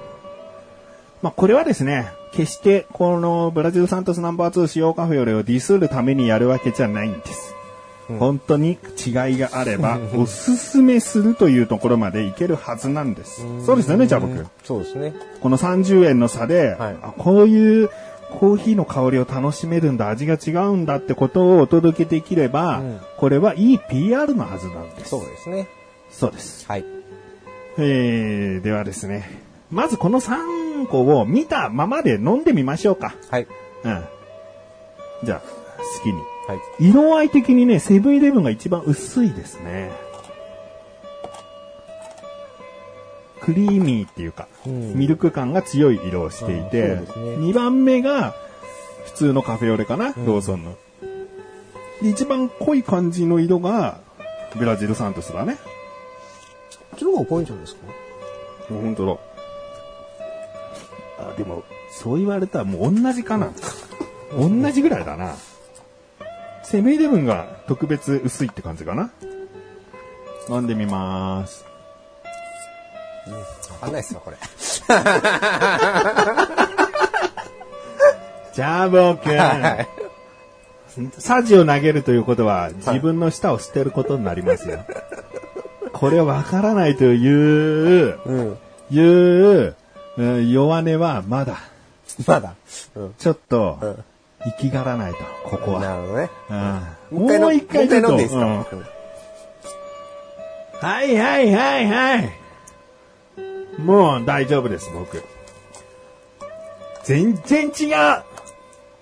[1.21, 7.53] まあ、これはですね、決してこのブラジルサントスナンバー2使用カフェオレをディスるためにやるわけじゃないんです。
[8.07, 13.41] 本当に違いがあれば、おすすめするというところまでいけるはずなんです。
[13.65, 14.47] そうですよね、ジャボ君。
[14.63, 15.13] そうですね。
[15.41, 17.89] この30円の差で、はいあこういう
[18.39, 25.09] コーヒーの香りを楽しめるんだ、味が違うんだってことをお届けできれば、うんこれはいい PR のはずなんです。
[25.09, 25.67] そうですね。
[26.11, 26.65] そうです。
[26.67, 26.85] はい。
[27.77, 29.29] えー、ではですね、
[29.71, 33.15] まずこの3個を見たままで飲んでみましょうか。
[33.29, 33.47] はい。
[33.83, 34.03] うん。
[35.23, 36.21] じゃあ、好きに。
[36.47, 36.89] はい。
[36.89, 39.91] 色合い的にね、セブンイレブンが一番薄いですね。
[43.41, 48.33] クリーミーっていうか、うんミルク感が強い色をしていて、ね2番目が
[49.05, 50.75] 普通のカフェオレかな、ローソンの。
[52.01, 53.99] で、一番濃い感じの色が
[54.55, 55.57] ブラジルサントスだね。
[55.57, 57.81] こっちの方が濃いんじゃないですか？
[58.69, 59.17] 本当だ。
[61.19, 63.51] あ、でも、そう言われたらもう同じかな。
[64.37, 65.35] 同じぐらいだな。
[66.65, 69.11] セブンイレブンが特別薄いって感じかな？
[70.49, 71.63] 飲んでみまーす。
[73.71, 74.37] わかんないっすわ、これ。
[78.53, 79.29] じゃあ僕、
[81.19, 84.85] サジを投げるということは自分の舌を捨てることになりますよ。
[85.93, 88.57] これわからないという、うん。
[88.91, 89.75] いう、
[90.17, 91.57] うん弱音はまだ、
[92.25, 92.55] まだ。
[92.95, 93.13] うん。
[93.17, 94.03] ちょっとん、
[94.45, 95.81] 生きがらないと、ここは。
[95.81, 96.29] なるほどね。
[96.49, 96.81] うん
[97.11, 98.85] もう一回のもう一回ちょっともう一回飲んでいいですか、うん
[100.81, 102.33] はいはいはいはい。
[103.79, 105.23] もう大丈夫です、僕。
[107.03, 108.23] 全然違う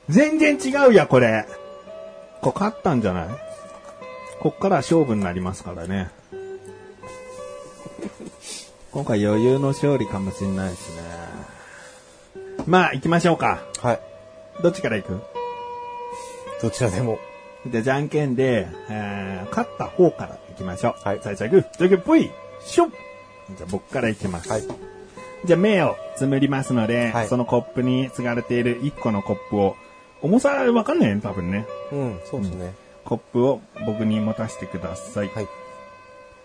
[0.09, 1.45] 全然違うや、これ。
[2.41, 3.27] こう勝ったんじゃない？
[4.39, 6.11] こっから勝負になりますからね。
[8.91, 11.01] 今回余裕の勝利かもしれないですね。
[12.67, 13.63] まあ、行きましょうか。
[13.81, 13.99] はい。
[14.61, 15.32] どっちから行く？
[16.63, 17.19] どちらでも。
[17.65, 21.07] で、じゃんけんで、えー、勝った方から行きましょう。
[21.07, 22.31] はい最初はグー、じゃんけんぽい、
[22.65, 22.89] しょっ
[23.57, 24.49] じゃあ僕から行きます。
[24.49, 24.61] はい。
[25.43, 29.75] じゃあ目をつむりますので、はいそのコップに継がれている1個のコップを、
[30.21, 31.65] 重さわかんないよね、多分ね。
[31.91, 32.73] うん、そうですね。
[33.03, 35.27] コップを僕に持たせてください。
[35.27, 35.47] はい。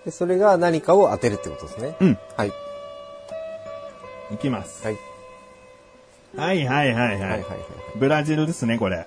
[0.05, 1.95] で、それが何かを当てるってことですね。
[2.01, 2.19] うん。
[2.37, 2.53] はい。
[4.33, 4.85] いきます。
[4.85, 4.97] はい。
[6.37, 7.13] はいはいはいはい。
[7.13, 7.59] はいはいはい。
[7.95, 9.07] ブラジルですね、これ。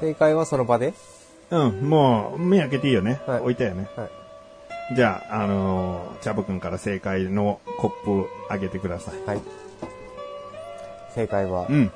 [0.00, 0.94] 正解はその場で？
[1.50, 3.20] うん、もう、目開けていいよね。
[3.26, 3.88] はい置いたよね。
[3.96, 4.10] はい。
[4.96, 9.14] じゃあ、あのー、チャボくんから正解のコップをあげてください。
[9.26, 9.40] はい。
[11.14, 11.66] 正解は？
[11.68, 11.92] う、ん。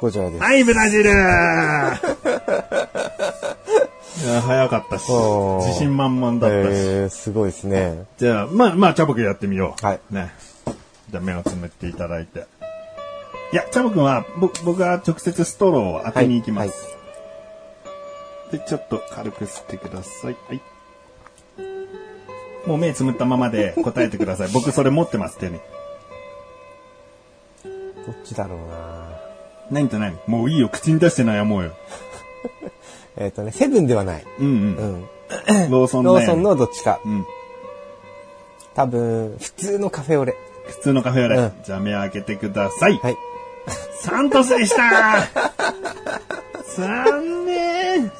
[0.00, 0.42] こちらです。
[0.42, 1.94] はい、ブラジルあ
[4.42, 6.72] 早かったし、自信満々だったし。
[6.74, 8.04] えー、すごいですね。
[8.18, 9.86] じゃあ、まあ、まあ、チャボくんやってみよう。
[9.86, 10.32] はいね。
[11.10, 12.46] じゃあ、目をつむっていただいて。
[13.52, 16.96] いや、チャボくんは、ぼ僕が直接ストローを当てに行きます。
[18.50, 20.36] で、ちょっと軽く吸ってください。
[20.48, 20.60] はい。
[22.66, 24.48] もう目つむったままで答えてください。
[24.54, 25.60] 僕それ持ってます、手に。
[28.06, 29.20] どっちだろうな
[29.70, 30.16] 何と何？
[30.26, 31.72] もういいよ、口に出して悩もうよ。
[33.18, 34.24] えっ、とね、セブンではない。
[34.40, 34.58] うんううん。
[34.96, 35.08] ん。
[35.70, 37.00] ローソンローソンのどっちか。
[37.04, 37.26] うん。
[38.74, 40.34] 多分、普通のカフェオレ。
[40.68, 41.36] 普通のカフェオレ。
[41.36, 42.98] うんじゃあ目開けてください。
[43.02, 43.16] はい。
[44.00, 45.28] サントスでした
[46.76, 48.10] 残念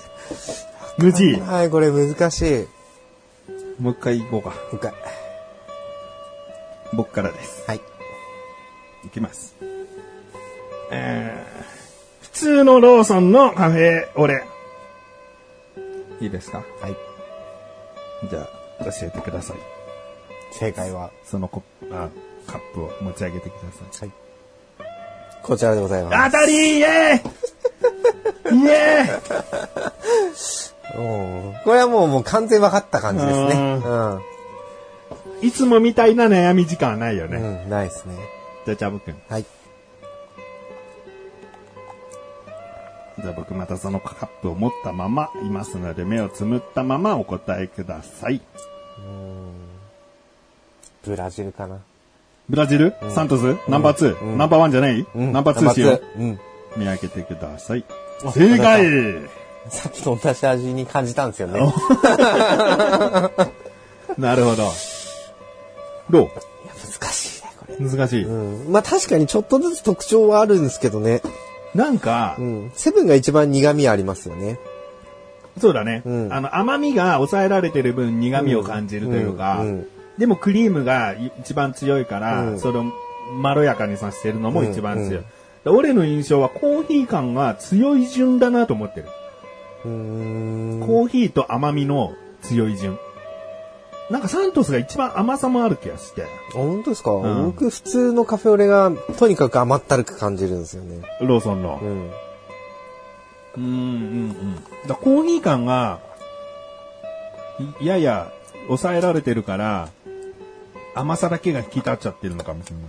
[0.99, 1.41] 無事。
[1.41, 2.69] はい、これ難しい。
[3.81, 4.51] もう一回行こうか。
[4.51, 4.93] もう一回。
[6.93, 7.65] 僕からです。
[7.67, 7.81] はい。
[9.05, 9.57] いきます。
[10.91, 14.45] えー、普通のローソンのカフェオレ。
[16.21, 16.63] いいですか？
[16.81, 16.97] はい。
[18.31, 18.47] じゃ
[18.81, 19.57] あ、教えてください。
[20.53, 22.11] 正解は、そのコップ、あ、
[22.47, 24.11] カップを持ち上げてください。
[25.43, 30.75] こちらでございま当たりイエーイイエーイす。
[30.97, 33.81] うんこれはもう、もう完全分かった感じですね。
[33.85, 34.21] うん。
[35.47, 37.39] いつもみたいな悩み時間はないよね。
[37.39, 38.15] うん、ないですね。
[38.65, 39.17] じゃあ、チャブくん。
[39.29, 39.47] はい。
[43.21, 48.41] じゃあ僕またそのカップを持ったままいますので、目をつむったままお答えください。
[51.05, 51.79] ブラジルかな。
[52.53, 56.03] ブラジル、サントス、ナンバー2、ナンバーワンじゃない、うんナンバー2しよう。
[56.19, 56.39] うん。
[56.77, 57.85] 見上げてください。
[58.27, 58.85] あ正解
[59.71, 61.61] さっきと同じ味に感じたんですよね。
[64.19, 64.71] なるほど。
[66.11, 66.29] どいや
[67.01, 67.77] 難しいね、これ。
[67.77, 68.71] う難しい、うん。
[68.71, 71.23] まあ確かにちょっとずつ特徴はあるんですけどね。
[71.75, 72.71] なんか、うん。
[72.75, 74.59] セブンが一番苦味ありますよね。
[75.59, 79.65] そうだね、うんあの、甘みが抑えられてる分苦味を感じるというか、
[80.19, 82.85] でもクリームが一番強いから、うんそれを
[83.41, 85.09] まろやかにさせてるのも一番強い。
[85.09, 85.25] うんうん
[85.65, 89.07] で俺の印象はコーヒー感が強い順だなと思ってる。
[89.85, 89.91] うー
[90.83, 90.87] ん。
[90.87, 92.99] コーヒーと甘みの強い順。
[94.11, 96.25] なんかサントスが一番甘さもある気がして。
[96.25, 101.01] あ本当ですか、ん僕普通のカフェオレがとにかく甘ったるく感じるんですよね。
[101.21, 101.79] ローソンの。
[101.81, 102.11] うん。
[103.57, 104.55] うん、うん、うん。
[104.89, 106.01] だコーヒー感が、
[107.81, 108.33] いやや
[108.67, 109.89] 抑えられてるから、
[110.95, 112.85] 甘さだけが引き立っちゃってるのかもしれない。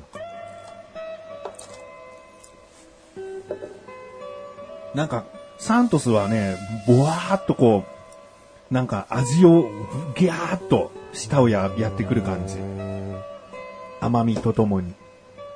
[4.95, 5.25] なんか、
[5.57, 7.83] サントスはね、ぼわーっとこ
[8.69, 9.63] う、なんか味を
[10.15, 12.61] ギャーっと舌をややってくる感じう。
[12.61, 13.15] ん
[14.01, 14.93] 甘みとともに。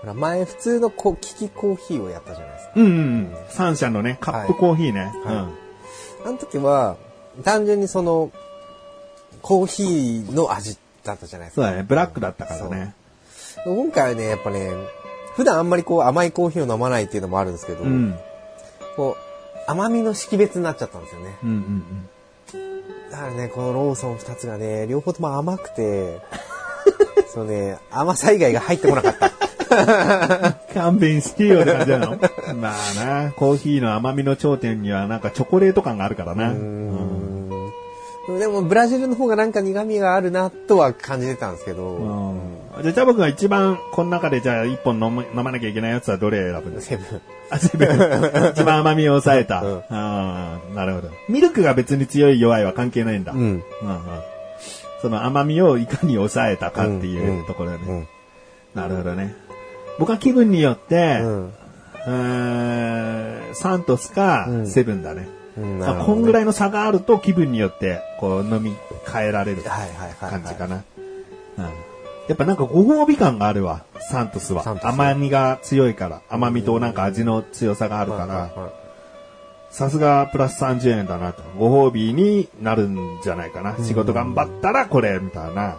[0.01, 2.71] ほら前普通のこキキコーヒーをやったじゃないですか。
[2.75, 3.35] うんうんうん。
[3.49, 5.11] 三社のね、カップコーヒーね。
[5.25, 5.67] はい
[6.25, 6.97] あの時は、
[7.43, 8.31] 単純にその、
[9.41, 10.77] コーヒーの味
[11.07, 11.63] だったじゃないですか。
[11.63, 12.93] そうだね、ブラックだったからね。
[13.65, 14.71] 今回はね、やっぱね、
[15.35, 18.17] 普段あんまりこう甘いコーヒーを飲まないっていうのもあるんですけど、うん。
[18.95, 21.35] こう、甘みの識別になっちゃったんですよね。
[21.43, 23.11] うんうんうん。
[23.11, 26.19] だからね、このローソン2つがね、両方とも甘くて、
[27.33, 29.31] そうね、甘さ以外が入ってこなかった。
[30.73, 32.17] 勘弁してよって感じなの？
[32.55, 36.49] まあな、コーヒーの甘みの頂点にはなんかチョコレート感があるからな。
[36.49, 37.06] うん
[38.27, 42.35] でも、ブラジルの方がなんか苦味があるな、とは感じてたんですけど、
[42.81, 46.69] じゃあ、ジャボ君が一番、この中でじゃあ一本飲む飲まなきゃいけないやつはどれ選ぶ？
[46.69, 47.21] んですかセブン。
[47.49, 48.51] あ、セブン。
[48.51, 49.61] 一番甘みを抑えた。
[49.61, 51.09] うんああ、なるほど。
[51.29, 53.31] ミルクが別に強い弱いは関係ないんだ。
[53.31, 53.39] うん。
[53.39, 53.63] うんうん
[54.99, 57.83] その甘みをいかに抑えたかっていうところだね。
[57.87, 58.07] うん。
[58.73, 59.35] なるほどね。
[59.99, 61.53] 僕は気分によって、うん。
[63.53, 65.27] サントスかうんセブンだね。
[65.57, 68.75] うんまあこんぐらいの差があると気分によってこう飲み
[69.11, 69.63] 変えられる。
[70.19, 70.83] 感じかな。
[71.57, 71.63] うん
[72.27, 74.61] やっぱなんかご褒美感があるわ、サントスは。
[74.61, 76.21] ス甘みが強いから。
[76.29, 78.49] 甘みとなんか味の強さがあるから、
[79.69, 81.41] さすがプラス30円だなと。
[81.57, 83.77] ご褒美になるんじゃないかな。
[83.81, 85.77] 仕事頑張ったらこれ、みたいな。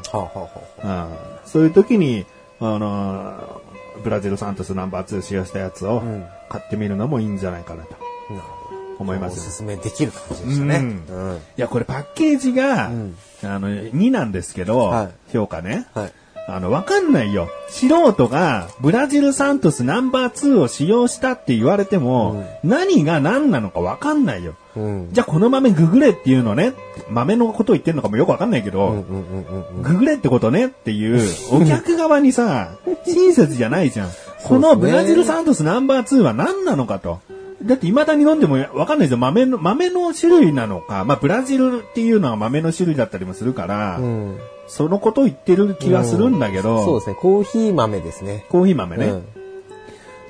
[1.45, 2.25] そういう時に、
[2.61, 3.69] あのー
[4.03, 7.97] ブラジルサントスナンバー2使用したやつをん買ってみるのもいいんじゃないかなと
[8.31, 8.58] あなるほど
[8.99, 9.39] 思います。
[9.39, 10.77] おすすめできる感じでしたね。
[11.09, 11.37] ううん。
[11.37, 15.87] いや、これパッケージが、んあの、2なんですけど、はい評価ね。
[15.95, 16.13] はい。
[16.51, 17.51] あの、わかんないよ。
[17.69, 24.55] 素人が、ブラジルサントスナンバー2を使用したって言われても、何が何なのかわかんないよ。
[24.75, 25.09] うん。
[25.13, 26.73] じゃあこの豆ググれっていうのね。
[27.11, 29.83] 豆のこと言ってんのかもよくわかんないけど、うんうんうんうん。
[29.83, 31.21] ググれってことねっていう、
[31.53, 32.71] お客側にさ、
[33.07, 34.09] 親切じゃないじゃん。
[34.45, 37.21] このブラジルサントスナンバー2は何なのかと。
[37.63, 39.19] だって未だに飲んでもわかんないですよ。
[39.19, 41.05] 豆の、豆の種類なのか。
[41.05, 44.39] まあ、ブラジルっていうのは豆の種類だったりもするから、うん。
[44.69, 47.17] そのことを言ってる気がするんだけど、そうですね。
[47.17, 48.45] コーヒー豆ですね。
[48.49, 49.07] コーヒー豆ね。
[49.07, 49.27] うん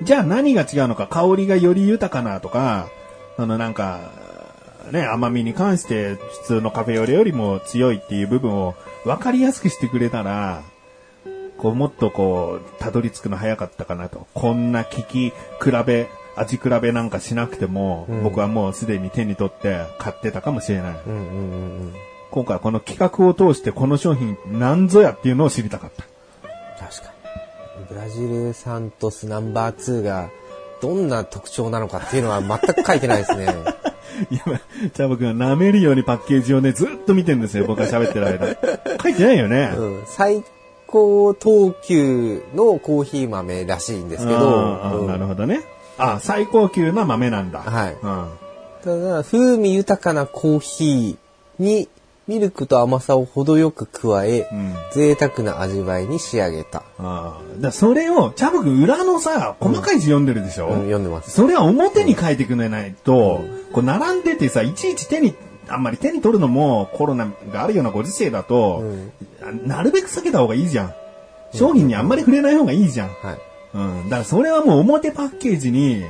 [0.02, 2.88] じゃあ何が違うのか、香りがより豊かなとか、
[3.36, 4.12] そのなんか、
[4.92, 10.62] ね、甘みに関して普通のカフェオレよりも強いっていう部分を分かりやすくしてくれたら、
[11.58, 14.28] こうもっとこう、たどり着くの早かったかなと。
[14.34, 15.34] こんな聞き比
[15.84, 16.08] べ、
[16.40, 21.00] 味比べなんかしなくても、僕はもうすでに手に取って買ってたかもしれない。
[21.06, 21.94] うんうんうんうん。
[22.30, 26.04] 今回はこの企画を通してこの商品なんぞやっていうのを知りたかった。
[26.78, 27.12] 確か
[27.78, 27.86] に。
[27.88, 30.30] ブラジルサントスナンバー2が
[30.80, 33.46] どんな特徴なのかっていうのは全く書いてないですね。
[34.30, 34.42] いや、
[34.94, 38.56] じゃあ僕が舐めるようにパッケージをね、ずっと見てるんですよ、 僕が喋ってる間。
[39.02, 39.72] 書いてないよね。
[39.76, 40.42] うん、最
[40.86, 45.60] 高等級のコーヒー豆らしいんですけど、なるほどね。
[45.98, 47.60] あ、最高級な豆なんだ。
[47.60, 48.28] はいうん。
[48.82, 51.88] ただ風味豊かなコーヒーに
[52.28, 56.78] ミルクと甘さを程よく加え、うん贅沢な味わいに仕上げた。
[56.78, 57.40] ああ。
[57.56, 61.30] だからそれを、チャブ君裏のさ、細かい字読んでるでしょ、うん読んでます。
[61.30, 63.40] それは表に書いてくれないと、
[63.72, 65.34] こう並んでてさ、いちいち手に、
[65.68, 68.84] あんまり手に取るのもコロナがあるようなご時世だと、
[69.64, 70.94] なるべく避けた方がいいじゃん。
[71.54, 73.08] 商品にあんまり触れない方がいいじゃん。
[73.08, 73.38] はい。
[73.74, 74.04] うん。
[74.04, 76.04] だからそれはもう表パッケージに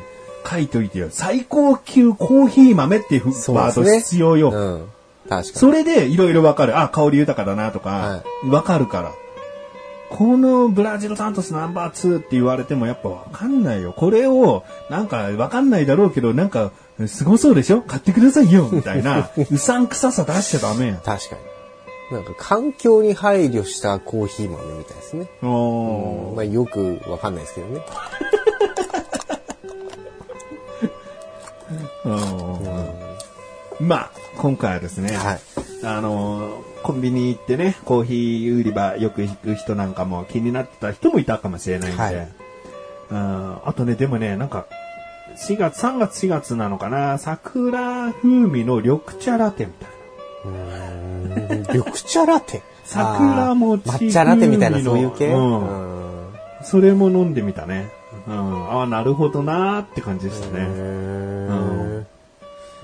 [0.49, 1.09] 書いといてよ。
[1.11, 4.51] 最高級コーヒー豆っていうワード必要よ。
[4.51, 4.89] うん。
[5.29, 5.45] 確かに。
[5.45, 6.79] それでいろいろわかる。
[6.79, 9.13] あ、香り豊かだなとかは、わ、かるから。
[10.11, 13.93] このブラジルサントスナンバー2って言われてもやっぱわかんないよ。
[13.93, 16.71] これを、なんかわかんないだろうけど、なんか、
[17.07, 17.83] すごそうでしょ？
[17.83, 20.95] 買ってくださいよみたいな、 うさんくささ出しちゃダメよ。
[21.05, 21.43] 確かに。
[22.11, 25.29] なんか環境に配慮したコーヒー豆みたいですね。
[25.43, 26.37] おー。
[26.37, 27.83] まあよくわかんないですけどね。
[33.81, 35.41] まあ、今回はですね、はい。
[35.85, 42.29] あのーコンビニ行ってね、コーヒー売り場よく行く人なんかも気になってた人もいたかもしれないんで、はい。
[43.11, 43.59] うん。
[43.65, 44.67] あとね、でもね、なんか、
[45.37, 50.98] 4月、3月4月なのかな、桜風味の緑茶ラテみたいな。
[51.73, 52.63] 緑茶ラテ。
[52.85, 55.99] 桜餅抹茶ラテみたいなそういう系、うんうん
[56.63, 57.89] それも飲んでみたね。
[58.27, 60.67] うん、ああ、なるほどなーって感じでしたね。
[60.69, 61.49] へ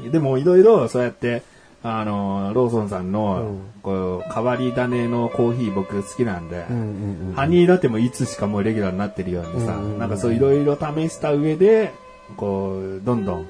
[0.02, 1.42] ーでもいろいろそうやって、
[1.82, 11.92] あの、ローソンさんの、うんこう、変わり種のコーヒー僕好きなんで、うんうんうんハニーラテもいつしかもうレギュラーになってるようにさ、うんうんうんなんかそういろいろ試した上で、
[12.36, 13.46] こう、どんどん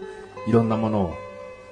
[0.46, 1.14] いろんなものを、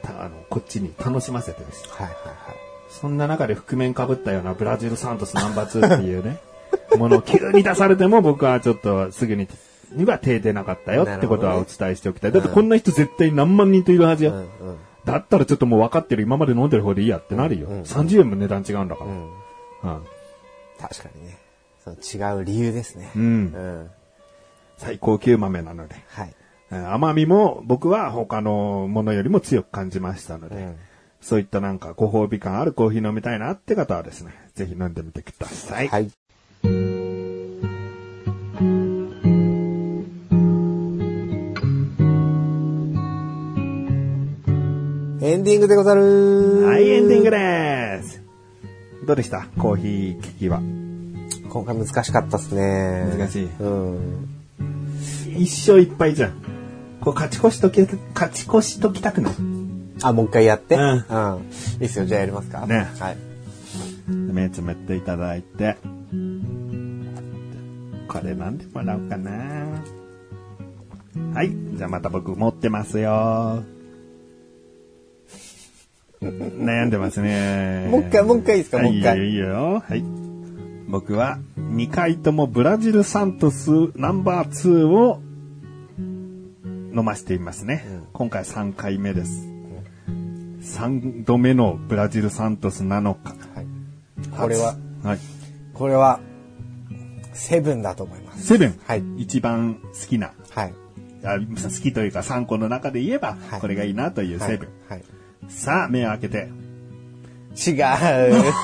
[0.02, 1.88] たあの、こっちに楽しませてるし。
[1.88, 2.71] はいはいはい。
[3.00, 6.38] そんな中で覆面被ったようなブラジルサントスナンバー2っていうね、
[6.96, 9.48] ものを急に出されても僕はちょっとすぐに、
[9.92, 12.33] には手出なかったよってことはお伝えしておきたい。
[12.33, 14.33] だってこんな人絶対何万人といるはずよ。
[14.33, 14.46] うんうん
[15.05, 17.66] だったらちょっともう分かってる今まで飲んでる方でいいやってなるよ。
[17.66, 19.11] うん30円も値段違うんだから。
[19.11, 20.02] うんうん
[20.78, 21.38] 確かにね。
[21.83, 23.11] その違う理由ですね。
[23.16, 23.90] うんうん
[24.76, 25.96] 最高級豆なので。
[26.07, 26.35] はい。
[26.70, 30.76] うん甘みも僕は他のものよりも強く感じましたので、うん
[31.22, 35.88] そういったなんかご褒美感あるコーヒー飲みたいなって方はですね、ぜひ飲んでみてください。
[35.88, 36.11] はい。
[45.24, 48.20] エンディングでござるはい、エンディングです。
[49.06, 49.46] どうでした？
[49.56, 50.61] コーヒー機器は。
[51.48, 53.06] 今回難しかったっすね。
[53.16, 54.28] 難しいうん。
[55.38, 56.32] 一生いっぱいじゃん。
[57.00, 59.32] こう勝ち越しとき、勝ち越しときたくない
[60.02, 60.74] あ、もう一回やって。
[60.74, 60.82] うん
[61.80, 62.04] いいっすよ。
[62.06, 62.66] じゃあやりますか。
[62.66, 63.16] ねはい。
[64.10, 65.76] 目つめていただいて。
[68.08, 69.30] これなんでもらおうかな。
[71.34, 71.50] はい。
[71.74, 73.62] じゃあまた僕持ってますよ。
[76.20, 77.88] 悩んでますね。
[77.90, 78.76] もう一回もう一回いいですか？
[78.78, 79.82] はもう一回いいよいいよ。
[79.86, 80.05] はい。
[80.88, 85.20] 僕は2回ともブラジルサントスナンバー2を
[86.94, 87.86] 飲ませていますね。
[88.12, 89.51] 今回3回目です。
[90.62, 93.34] 3度目のブラジルサントスなのか。
[93.54, 93.66] はい。
[94.36, 95.18] これは、はい。
[95.74, 96.20] これは、
[97.32, 98.46] セブンだと思います。
[98.46, 98.80] セブン？
[98.84, 100.32] はい一番好きな。
[100.50, 100.74] はい。
[101.24, 104.68] あ好きというか3個の中で言えば、はいこれがいいなというセブン。
[104.88, 104.98] はい。
[104.98, 105.04] はい
[105.48, 106.48] さあ、目を開けて。
[107.54, 107.84] 違う。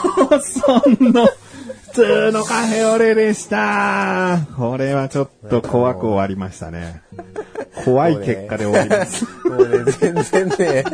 [0.40, 4.46] そんな、普通のカフェオレでした。
[4.56, 7.02] これはちょっと怖く終わりましたね。
[7.84, 9.24] 怖い結果で終わります。
[9.24, 10.84] もうね、全然ね、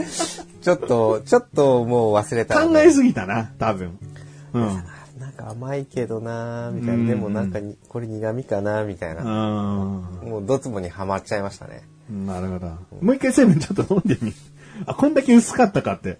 [0.63, 3.99] ちょっと、ちょっともう忘れた、考えすぎたな、多分。
[4.53, 4.85] うん。
[5.19, 7.09] なんか甘いけどなーみたいな。
[7.09, 9.23] でもなんかに、これ苦味かなみたいな。
[9.23, 9.29] うん。
[10.31, 11.83] もうドツボにはまっちゃいましたね。
[12.11, 12.67] なるほど。
[13.01, 14.33] もう一回成分ちょっと飲んでみ。
[14.87, 16.19] あ、こんだけ薄かったかって。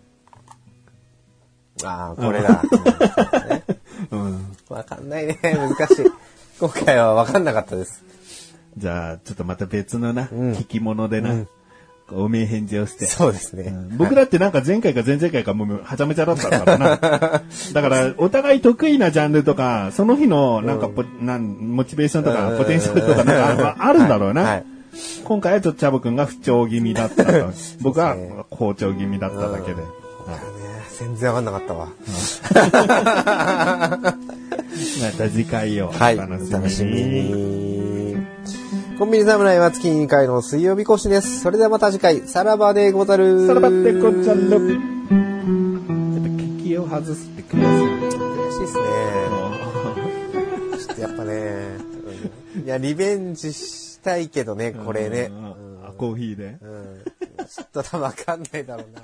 [1.83, 2.63] ああ、これだ。
[4.11, 4.57] うん。
[4.69, 5.39] わかんないね。
[5.43, 6.07] 難しい。
[6.59, 8.05] 今回はわかんなかったです。
[8.77, 11.45] じゃあ、ちょっとまた別のな、ん聞き物でな、
[12.09, 13.07] こうおめえ返事をして。
[13.07, 13.65] そうですね。
[13.65, 16.97] うん僕だってなんか前回か前々回かもうはちゃめちゃだったからな。
[17.73, 24.43] だから、お互い得意なジャンルとか、その日のなんかポ、なんモチベーションとか、うんポテンシャルとかなんか ああるんだろうな。
[24.43, 24.65] はい
[25.25, 27.51] 今回はちょっとチャボくんが不調気味だったと。
[27.83, 28.15] 僕は
[28.51, 29.81] 好調気味だっただけで。
[29.81, 29.83] ね
[30.99, 31.89] 全然わかんなかったわ。
[35.03, 36.17] また次回をおはい。
[36.17, 36.49] 楽しみに。
[36.49, 37.84] お楽しみに。
[38.99, 41.41] コンビニ侍は月2回の水曜日更新です。
[41.41, 43.45] それではまた次回、さらばでござる。
[43.49, 44.57] さらばってこちゃんの。
[44.59, 44.75] ちょっと
[46.29, 47.73] 聞きを外すってください。
[47.75, 48.83] 悔しいですね。
[50.79, 51.35] ちょっとやっぱね、
[52.55, 55.29] うんいや、リベンジしたいけどね、これね。
[55.33, 56.59] うんあコーヒーで。
[56.61, 57.05] うん。
[57.49, 59.03] ちょっと多分わかんないだろうな。